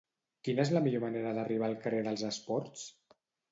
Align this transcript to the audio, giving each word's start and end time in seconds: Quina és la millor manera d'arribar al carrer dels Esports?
Quina 0.47 0.63
és 0.63 0.71
la 0.75 0.81
millor 0.85 1.03
manera 1.03 1.35
d'arribar 1.39 1.69
al 1.69 1.77
carrer 1.85 2.01
dels 2.11 2.27
Esports? 2.33 2.91